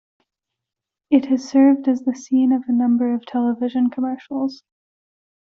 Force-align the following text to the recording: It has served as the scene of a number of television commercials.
It 1.11 1.25
has 1.25 1.47
served 1.47 1.87
as 1.87 2.01
the 2.01 2.15
scene 2.15 2.53
of 2.53 2.63
a 2.67 2.71
number 2.71 3.13
of 3.13 3.23
television 3.23 3.91
commercials. 3.91 4.63